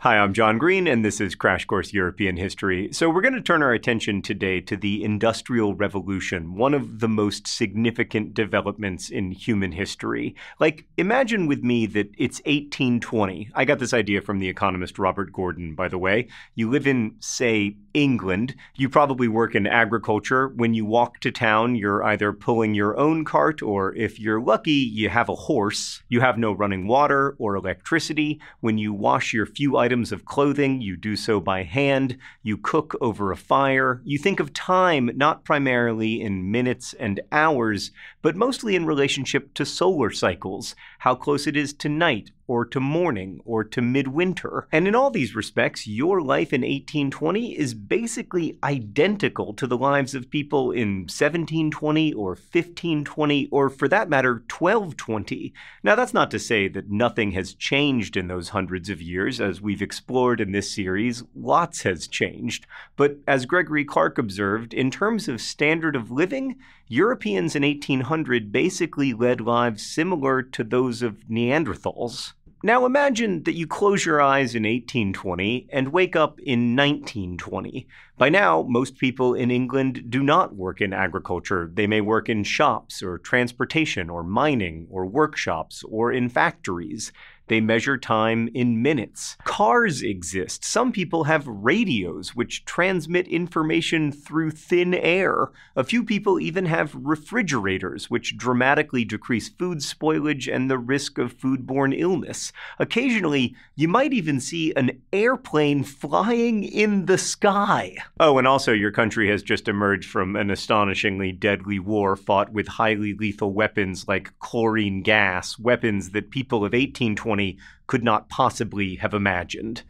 [0.00, 2.88] Hi, I'm John Green, and this is Crash Course European History.
[2.92, 7.08] So, we're going to turn our attention today to the Industrial Revolution, one of the
[7.08, 10.34] most significant developments in human history.
[10.58, 13.50] Like, imagine with me that it's 1820.
[13.54, 16.26] I got this idea from the economist Robert Gordon, by the way.
[16.56, 18.54] You live in, say, England.
[18.76, 20.48] You probably work in agriculture.
[20.48, 24.70] When you walk to town, you're either pulling your own cart, or if you're lucky,
[24.70, 26.02] you have a horse.
[26.08, 28.40] You have no running water or electricity.
[28.60, 32.96] When you wash your few items, of clothing, you do so by hand, you cook
[33.00, 37.90] over a fire, you think of time not primarily in minutes and hours,
[38.20, 42.78] but mostly in relationship to solar cycles, how close it is to night or to
[42.78, 44.68] morning or to midwinter.
[44.70, 50.14] And in all these respects, your life in 1820 is basically identical to the lives
[50.14, 55.54] of people in 1720 or 1520 or for that matter 1220.
[55.82, 59.62] Now that's not to say that nothing has changed in those hundreds of years as
[59.62, 62.66] we've explored in this series, lots has changed.
[62.96, 69.14] But as Gregory Clark observed, in terms of standard of living, Europeans in 1800 basically
[69.14, 72.34] led lives similar to those of Neanderthals.
[72.64, 77.88] Now imagine that you close your eyes in 1820 and wake up in 1920.
[78.18, 81.68] By now, most people in England do not work in agriculture.
[81.74, 87.10] They may work in shops or transportation or mining or workshops or in factories.
[87.52, 89.36] They measure time in minutes.
[89.44, 90.64] Cars exist.
[90.64, 95.50] Some people have radios, which transmit information through thin air.
[95.76, 101.36] A few people even have refrigerators, which dramatically decrease food spoilage and the risk of
[101.36, 102.54] foodborne illness.
[102.78, 107.96] Occasionally, you might even see an airplane flying in the sky.
[108.18, 112.66] Oh, and also, your country has just emerged from an astonishingly deadly war fought with
[112.66, 117.41] highly lethal weapons like chlorine gas, weapons that people of 1820
[117.86, 119.82] could not possibly have imagined.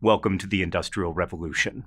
[0.00, 1.84] Welcome to the Industrial Revolution.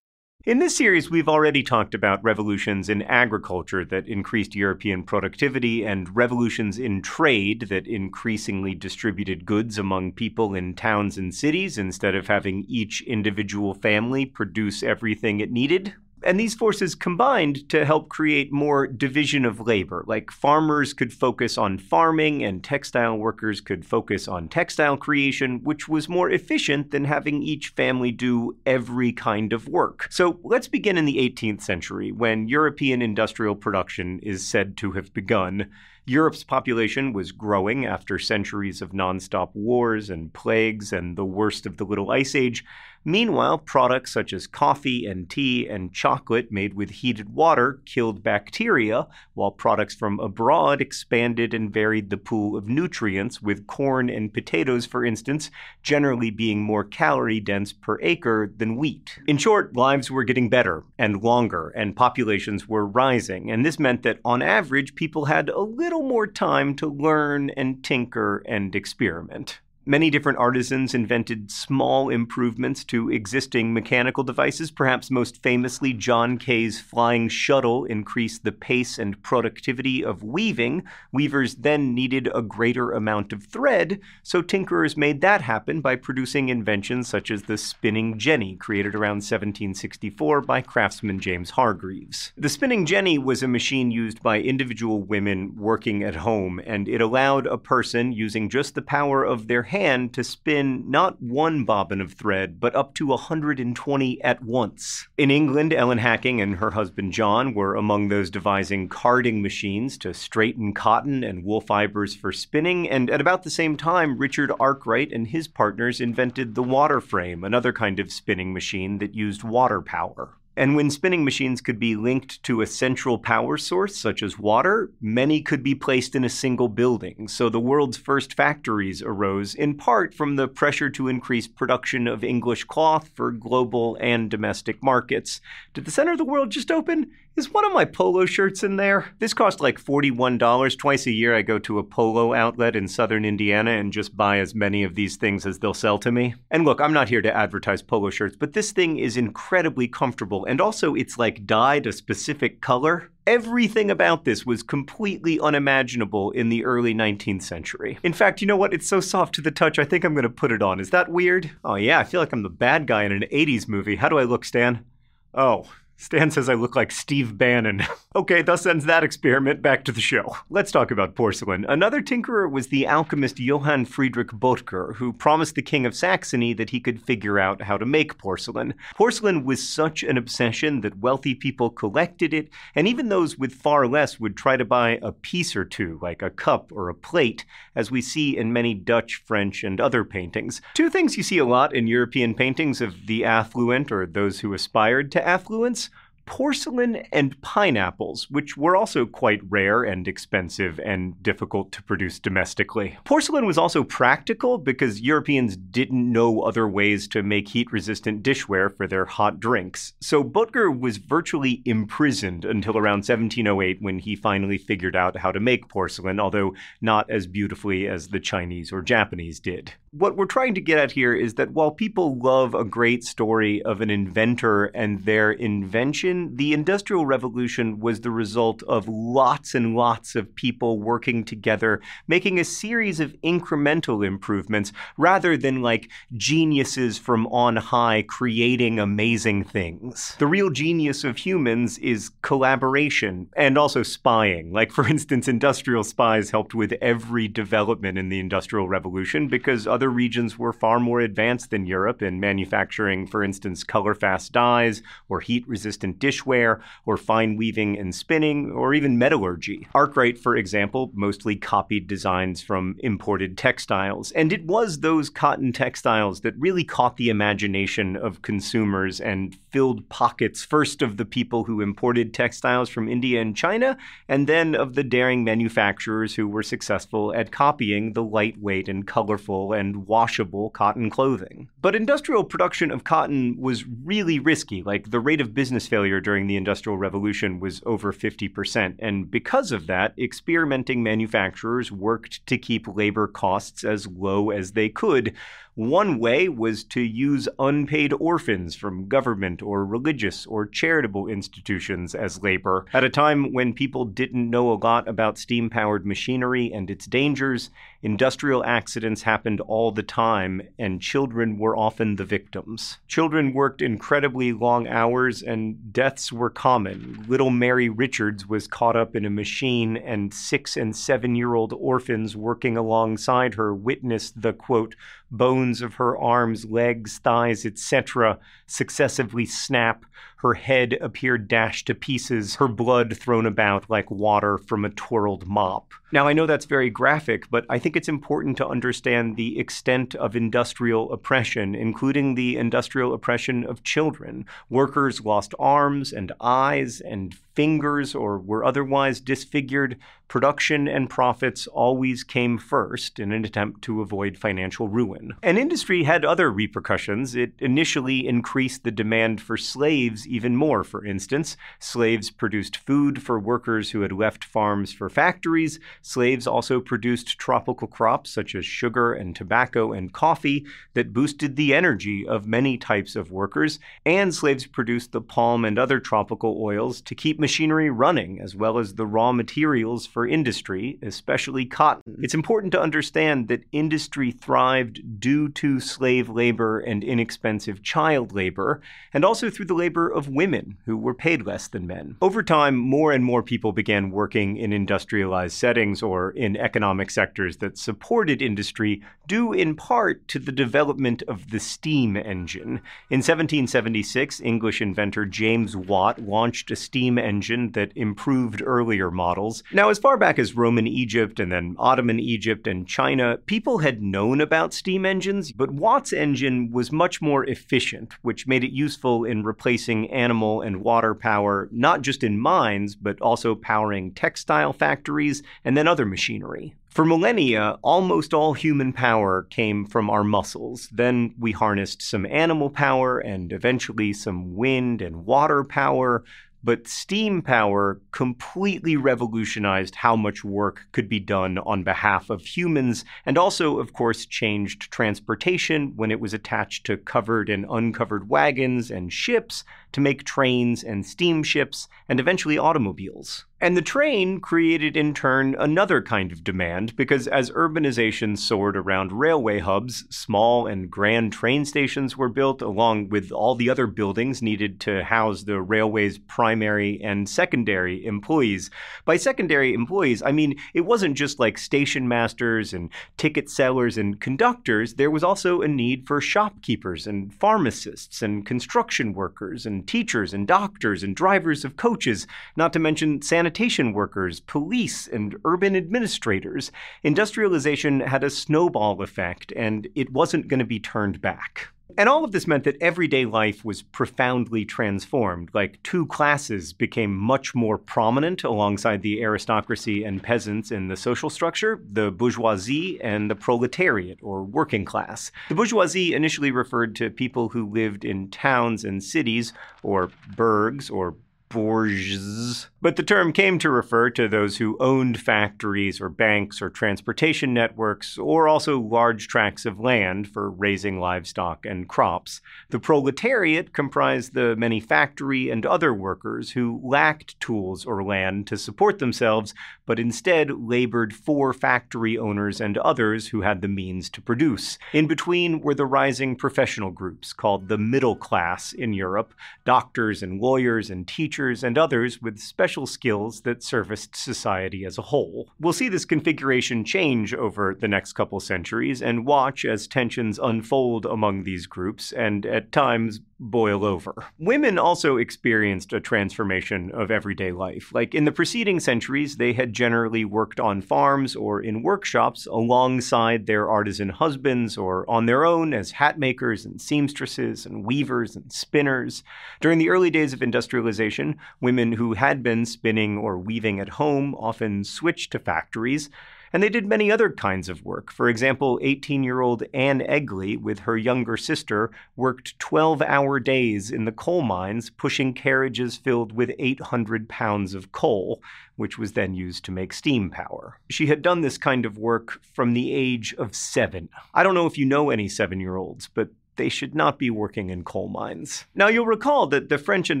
[0.46, 6.16] In this series, we've already talked about revolutions in agriculture that increased European productivity and
[6.16, 12.28] revolutions in trade that increasingly distributed goods among people in towns and cities instead of
[12.28, 15.94] having each individual family produce everything it needed.
[16.22, 20.04] And these forces combined to help create more division of labor.
[20.06, 25.88] Like farmers could focus on farming and textile workers could focus on textile creation, which
[25.88, 30.08] was more efficient than having each family do every kind of work.
[30.10, 35.14] So let's begin in the 18th century when European industrial production is said to have
[35.14, 35.70] begun.
[36.06, 41.76] Europe's population was growing after centuries of nonstop wars and plagues and the worst of
[41.76, 42.64] the Little Ice Age.
[43.04, 49.06] Meanwhile, products such as coffee and tea and chocolate made with heated water killed bacteria,
[49.32, 54.84] while products from abroad expanded and varied the pool of nutrients, with corn and potatoes,
[54.84, 55.50] for instance,
[55.82, 59.18] generally being more calorie dense per acre than wheat.
[59.26, 64.02] In short, lives were getting better and longer, and populations were rising, and this meant
[64.02, 69.60] that on average, people had a little more time to learn and tinker and experiment.
[69.90, 74.70] Many different artisans invented small improvements to existing mechanical devices.
[74.70, 80.84] Perhaps most famously, John Kay's flying shuttle increased the pace and productivity of weaving.
[81.10, 86.50] Weavers then needed a greater amount of thread, so tinkerers made that happen by producing
[86.50, 92.30] inventions such as the spinning jenny, created around 1764 by craftsman James Hargreaves.
[92.36, 97.00] The spinning jenny was a machine used by individual women working at home, and it
[97.00, 102.12] allowed a person using just the power of their to spin not one bobbin of
[102.12, 105.08] thread, but up to 120 at once.
[105.16, 110.12] In England, Ellen Hacking and her husband John were among those devising carding machines to
[110.12, 115.12] straighten cotton and wool fibers for spinning, and at about the same time, Richard Arkwright
[115.12, 119.80] and his partners invented the water frame, another kind of spinning machine that used water
[119.80, 120.36] power.
[120.56, 124.90] And when spinning machines could be linked to a central power source, such as water,
[125.00, 127.28] many could be placed in a single building.
[127.28, 132.24] So the world's first factories arose in part from the pressure to increase production of
[132.24, 135.40] English cloth for global and domestic markets.
[135.72, 137.12] Did the center of the world just open?
[137.36, 139.06] Is one of my polo shirts in there?
[139.20, 140.76] This cost like $41.
[140.76, 144.40] Twice a year, I go to a polo outlet in southern Indiana and just buy
[144.40, 146.34] as many of these things as they'll sell to me.
[146.50, 150.44] And look, I'm not here to advertise polo shirts, but this thing is incredibly comfortable.
[150.44, 153.10] And also, it's like dyed a specific color.
[153.28, 157.96] Everything about this was completely unimaginable in the early 19th century.
[158.02, 158.74] In fact, you know what?
[158.74, 160.80] It's so soft to the touch, I think I'm gonna put it on.
[160.80, 161.48] Is that weird?
[161.64, 163.96] Oh, yeah, I feel like I'm the bad guy in an 80s movie.
[163.96, 164.84] How do I look, Stan?
[165.32, 167.82] Oh, Stan says I look like Steve Bannon.
[168.16, 169.60] okay, thus ends that experiment.
[169.60, 170.34] Back to the show.
[170.48, 171.66] Let's talk about porcelain.
[171.68, 176.70] Another tinkerer was the alchemist Johann Friedrich Bottger, who promised the king of Saxony that
[176.70, 178.72] he could figure out how to make porcelain.
[178.96, 183.86] Porcelain was such an obsession that wealthy people collected it, and even those with far
[183.86, 187.44] less would try to buy a piece or two, like a cup or a plate,
[187.76, 190.62] as we see in many Dutch, French, and other paintings.
[190.72, 194.54] Two things you see a lot in European paintings of the affluent or those who
[194.54, 195.89] aspired to affluence
[196.30, 202.96] porcelain and pineapples, which were also quite rare and expensive and difficult to produce domestically.
[203.04, 208.74] Porcelain was also practical because Europeans didn't know other ways to make heat resistant dishware
[208.74, 209.92] for their hot drinks.
[210.00, 215.40] So Bottger was virtually imprisoned until around 1708 when he finally figured out how to
[215.40, 219.72] make porcelain, although not as beautifully as the Chinese or Japanese did.
[219.92, 223.60] What we're trying to get at here is that while people love a great story
[223.62, 229.74] of an inventor and their invention, the Industrial Revolution was the result of lots and
[229.74, 236.98] lots of people working together, making a series of incremental improvements rather than like geniuses
[236.98, 240.16] from on high creating amazing things.
[240.18, 244.52] The real genius of humans is collaboration and also spying.
[244.52, 249.88] Like, for instance, industrial spies helped with every development in the Industrial Revolution because other
[249.88, 255.20] regions were far more advanced than Europe in manufacturing, for instance, color fast dyes, or
[255.20, 259.68] heat resistant dishware, or fine weaving and spinning, or even metallurgy.
[259.74, 266.22] Arkwright, for example, mostly copied designs from imported textiles, and it was those cotton textiles
[266.22, 271.60] that really caught the imagination of consumers and filled pockets first of the people who
[271.60, 273.76] imported textiles from India and China,
[274.08, 279.52] and then of the daring manufacturers who were successful at copying the lightweight and colorful
[279.52, 281.48] and washable cotton clothing.
[281.60, 284.62] But industrial production of cotton was really risky.
[284.62, 288.76] Like the rate of business failure during the Industrial Revolution was over 50%.
[288.78, 294.68] And because of that, experimenting manufacturers worked to keep labor costs as low as they
[294.68, 295.14] could
[295.60, 302.22] one way was to use unpaid orphans from government or religious or charitable institutions as
[302.22, 302.64] labor.
[302.72, 306.86] At a time when people didn't know a lot about steam powered machinery and its
[306.86, 307.50] dangers,
[307.82, 312.78] industrial accidents happened all the time, and children were often the victims.
[312.88, 317.04] Children worked incredibly long hours, and deaths were common.
[317.06, 321.52] Little Mary Richards was caught up in a machine, and six and seven year old
[321.52, 324.74] orphans working alongside her witnessed the quote,
[325.10, 329.84] bones of her arms, legs, thighs, etc., successively snap.
[330.22, 335.26] Her head appeared dashed to pieces, her blood thrown about like water from a twirled
[335.26, 335.72] mop.
[335.92, 339.94] Now, I know that's very graphic, but I think it's important to understand the extent
[339.96, 344.24] of industrial oppression, including the industrial oppression of children.
[344.48, 349.78] Workers lost arms and eyes and fingers or were otherwise disfigured.
[350.08, 355.14] Production and profits always came first in an attempt to avoid financial ruin.
[355.22, 357.16] And industry had other repercussions.
[357.16, 361.36] It initially increased the demand for slaves even more, for instance.
[361.58, 365.58] Slaves produced food for workers who had left farms for factories.
[365.82, 371.54] Slaves also produced tropical crops such as sugar and tobacco and coffee that boosted the
[371.54, 373.58] energy of many types of workers.
[373.86, 378.58] And slaves produced the palm and other tropical oils to keep machinery running, as well
[378.58, 381.94] as the raw materials for industry, especially cotton.
[381.94, 382.04] Hmm.
[382.04, 388.60] It's important to understand that industry thrived due to slave labor and inexpensive child labor,
[388.92, 391.94] and also through the labor of women who were paid less than men.
[392.00, 397.36] Over time, more and more people began working in industrialized settings or in economic sectors
[397.36, 402.62] that supported industry, due in part to the development of the steam engine.
[402.88, 409.42] In 1776, English inventor James Watt launched a steam engine that improved earlier models.
[409.52, 413.82] Now, as far back as Roman Egypt and then Ottoman Egypt and China, people had
[413.82, 419.04] known about steam engines, but Watt's engine was much more efficient, which made it useful
[419.04, 425.22] in replacing animal and water power, not just in mines, but also powering textile factories
[425.44, 426.54] and then other machinery.
[426.70, 430.68] For millennia, almost all human power came from our muscles.
[430.70, 436.04] Then we harnessed some animal power and eventually some wind and water power.
[436.42, 442.84] But steam power completely revolutionized how much work could be done on behalf of humans,
[443.04, 448.70] and also, of course, changed transportation when it was attached to covered and uncovered wagons
[448.70, 453.26] and ships to make trains and steamships and eventually automobiles.
[453.42, 458.92] And the train created, in turn, another kind of demand because as urbanization soared around
[458.92, 464.20] railway hubs, small and grand train stations were built along with all the other buildings
[464.20, 468.50] needed to house the railway's primary and secondary employees.
[468.84, 472.68] By secondary employees, I mean it wasn't just like station masters and
[472.98, 478.92] ticket sellers and conductors, there was also a need for shopkeepers and pharmacists and construction
[478.92, 482.06] workers and teachers and doctors and drivers of coaches,
[482.36, 486.50] not to mention sanitation sanitation workers, police, and urban administrators,
[486.82, 491.46] industrialization had a snowball effect, and it wasn't going to be turned back.
[491.78, 495.30] And all of this meant that everyday life was profoundly transformed.
[495.32, 501.08] Like two classes became much more prominent alongside the aristocracy and peasants in the social
[501.08, 505.12] structure the bourgeoisie and the proletariat, or working class.
[505.28, 509.32] The bourgeoisie initially referred to people who lived in towns and cities,
[509.62, 510.96] or burgs, or
[511.30, 512.48] bourges.
[512.60, 517.32] But the term came to refer to those who owned factories or banks or transportation
[517.32, 522.20] networks, or also large tracts of land for raising livestock and crops.
[522.50, 528.36] The proletariat comprised the many factory and other workers who lacked tools or land to
[528.36, 529.32] support themselves,
[529.70, 534.58] but instead labored for factory owners and others who had the means to produce.
[534.72, 540.20] In between were the rising professional groups called the middle class in Europe doctors and
[540.20, 545.30] lawyers and teachers and others with special skills that serviced society as a whole.
[545.38, 550.84] We'll see this configuration change over the next couple centuries and watch as tensions unfold
[550.84, 553.94] among these groups and at times boil over.
[554.18, 557.70] Women also experienced a transformation of everyday life.
[557.72, 563.26] Like in the preceding centuries, they had generally worked on farms or in workshops alongside
[563.26, 568.32] their artisan husbands or on their own as hat makers and seamstresses and weavers and
[568.32, 569.04] spinners.
[569.40, 574.14] During the early days of industrialization, women who had been spinning or weaving at home
[574.14, 575.90] often switched to factories
[576.32, 577.90] and they did many other kinds of work.
[577.90, 583.70] For example, 18 year old Anne Eggley, with her younger sister, worked 12 hour days
[583.70, 588.22] in the coal mines, pushing carriages filled with 800 pounds of coal,
[588.56, 590.60] which was then used to make steam power.
[590.68, 593.88] She had done this kind of work from the age of seven.
[594.14, 596.10] I don't know if you know any seven year olds, but
[596.40, 598.46] they should not be working in coal mines.
[598.54, 600.00] Now, you'll recall that the French and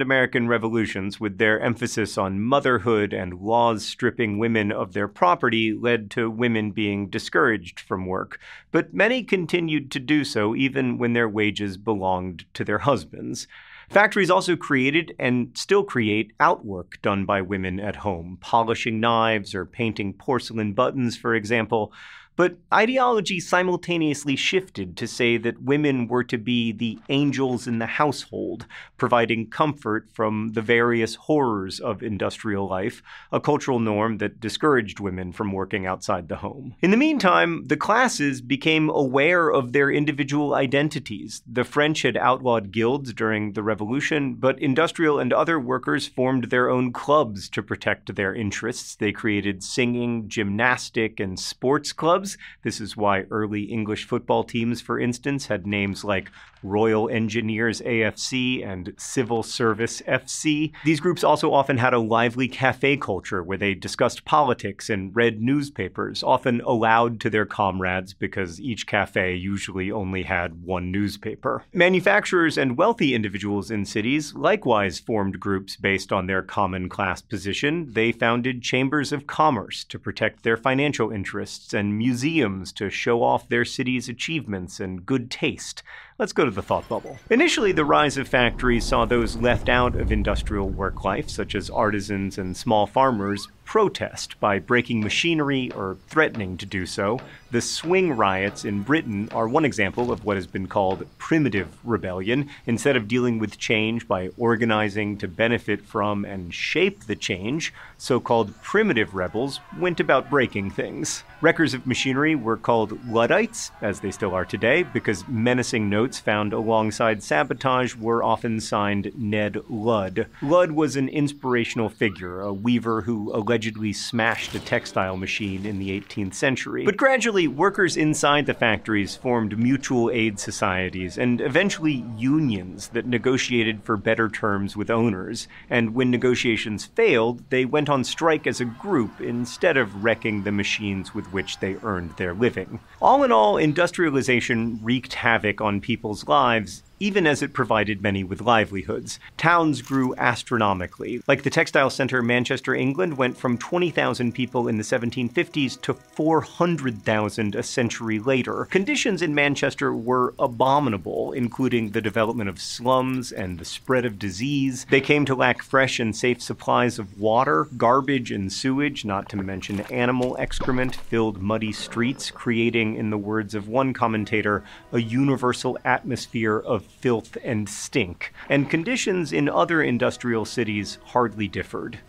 [0.00, 6.10] American revolutions, with their emphasis on motherhood and laws stripping women of their property, led
[6.12, 8.40] to women being discouraged from work.
[8.72, 13.46] But many continued to do so even when their wages belonged to their husbands.
[13.90, 19.66] Factories also created and still create outwork done by women at home, polishing knives or
[19.66, 21.92] painting porcelain buttons, for example.
[22.40, 28.00] But ideology simultaneously shifted to say that women were to be the angels in the
[28.00, 28.64] household,
[28.96, 35.32] providing comfort from the various horrors of industrial life, a cultural norm that discouraged women
[35.32, 36.76] from working outside the home.
[36.80, 41.42] In the meantime, the classes became aware of their individual identities.
[41.46, 46.70] The French had outlawed guilds during the Revolution, but industrial and other workers formed their
[46.70, 48.96] own clubs to protect their interests.
[48.96, 52.29] They created singing, gymnastic, and sports clubs
[52.62, 56.30] this is why early English football teams, for instance, had names like
[56.62, 60.72] Royal Engineers AFC and Civil Service FC.
[60.84, 65.40] These groups also often had a lively cafe culture where they discussed politics and read
[65.40, 71.64] newspapers, often aloud to their comrades because each cafe usually only had one newspaper.
[71.72, 77.92] Manufacturers and wealthy individuals in cities likewise formed groups based on their common class position.
[77.92, 83.48] They founded chambers of commerce to protect their financial interests and museums to show off
[83.48, 85.82] their city's achievements and good taste.
[86.18, 87.18] Let's go to the thought bubble.
[87.30, 91.70] Initially, the rise of factories saw those left out of industrial work life, such as
[91.70, 97.20] artisans and small farmers, protest by breaking machinery or threatening to do so.
[97.52, 102.48] The swing riots in Britain are one example of what has been called primitive rebellion.
[102.66, 108.18] Instead of dealing with change by organizing to benefit from and shape the change, so
[108.18, 111.22] called primitive rebels went about breaking things.
[111.40, 116.52] Wreckers of machinery were called Luddites, as they still are today, because menacing notes found
[116.52, 120.26] alongside sabotage were often signed Ned Ludd.
[120.42, 125.78] Ludd was an inspirational figure, a weaver who allegedly allegedly smashed a textile machine in
[125.78, 126.82] the 18th century.
[126.82, 133.82] But gradually, workers inside the factories formed mutual aid societies and eventually unions that negotiated
[133.82, 135.46] for better terms with owners.
[135.68, 140.52] And when negotiations failed, they went on strike as a group instead of wrecking the
[140.52, 142.80] machines with which they earned their living.
[143.02, 148.42] All in all, industrialization wreaked havoc on people's lives even as it provided many with
[148.42, 149.18] livelihoods.
[149.38, 151.22] Towns grew astronomically.
[151.26, 157.54] Like the textile center Manchester, England, went from 20,000 people in the 1750s to 400,000
[157.54, 158.66] a century later.
[158.66, 164.84] Conditions in Manchester were abominable, including the development of slums and the spread of disease.
[164.90, 169.36] They came to lack fresh and safe supplies of water, garbage and sewage, not to
[169.36, 175.78] mention animal excrement, filled muddy streets, creating, in the words of one commentator, a universal
[175.84, 178.32] atmosphere of filth and stink.
[178.48, 182.00] And conditions in other industrial cities hardly differed.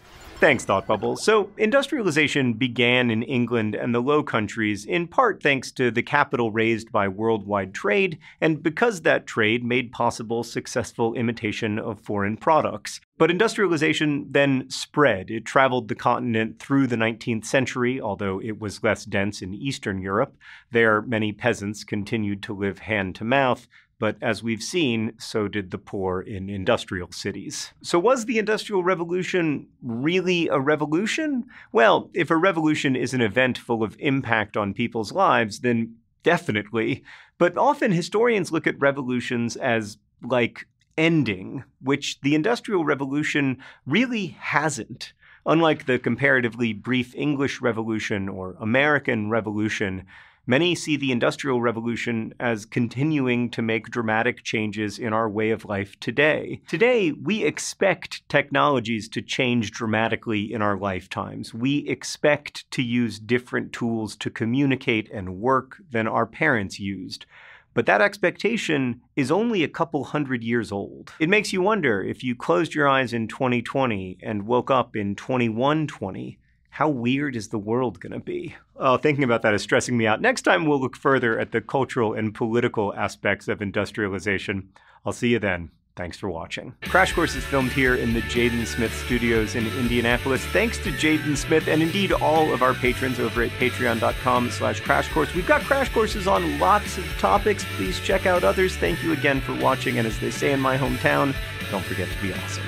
[0.42, 1.18] Thanks, Thought Bubble.
[1.18, 6.52] So, industrialization began in England and the Low Countries in part thanks to the capital
[6.52, 13.00] raised by worldwide trade, and because that trade made possible successful imitation of foreign products.
[13.20, 15.30] But industrialization then spread.
[15.30, 20.02] It traveled the continent through the 19th century, although it was less dense in Eastern
[20.02, 20.36] Europe.
[20.72, 23.68] There, many peasants continued to live hand to mouth,
[24.02, 27.72] but as we've seen, so did the poor in industrial cities.
[27.84, 31.46] So, was the Industrial Revolution really a revolution?
[31.72, 37.04] Well, if a revolution is an event full of impact on people's lives, then definitely.
[37.38, 40.66] But often historians look at revolutions as like
[40.98, 45.14] ending, which the Industrial Revolution really hasn't.
[45.46, 50.08] Unlike the comparatively brief English Revolution or American Revolution,
[50.48, 55.66] Many see the Industrial Revolution as continuing to make dramatic changes in our way of
[55.66, 56.62] life today.
[56.68, 61.54] Today, we expect technologies to change dramatically in our lifetimes.
[61.54, 67.28] We expect to use different tools to communicate and work than our parents used.
[67.76, 71.14] But that expectation is only a couple hundred years old.
[71.20, 75.16] It makes you wonder if you closed your eyes in 2020 and woke up in
[75.16, 76.40] 2120
[76.72, 78.56] how weird is the world going to be?
[78.78, 80.22] Oh, thinking about that is stressing me out.
[80.22, 84.70] Next time, we'll look further at the cultural and political aspects of industrialization.
[85.06, 85.70] I'll see you then.
[85.98, 86.74] Thanks for watching.
[86.84, 90.46] Crash Course is filmed here in the Jaden Smith Studios in Indianapolis.
[90.46, 95.10] Thanks to Jaden Smith and indeed all of our patrons over at patreon.com slash crash
[95.10, 95.34] course.
[95.36, 97.66] We've got crash courses on lots of topics.
[97.76, 98.78] Please check out others.
[98.78, 99.98] Thank you again for watching.
[99.98, 101.36] And as they say in my hometown,
[101.70, 102.64] don't forget to be awesome.